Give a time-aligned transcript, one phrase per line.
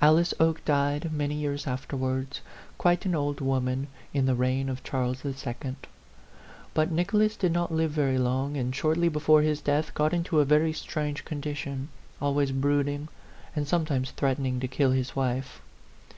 [0.00, 2.40] Alice Oke died many years afterwards,
[2.78, 5.76] quite an old woman, in the reign of Charles II.;
[6.72, 10.46] but Nicholas did not live very long, and shortly before his death got into a
[10.46, 11.90] very strange condition,
[12.22, 13.08] always brooding,
[13.54, 15.60] and sometimes threatening to kill his wife.